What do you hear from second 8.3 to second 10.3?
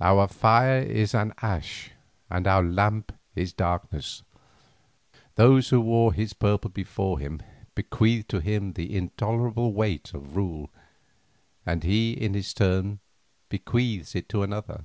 him the intolerable weight